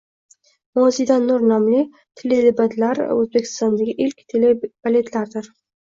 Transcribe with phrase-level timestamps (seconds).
[0.79, 1.83] “Moziydan nur” nomli
[2.21, 5.53] telebaletlar O’zbekistondagi ilk telebaletlardir.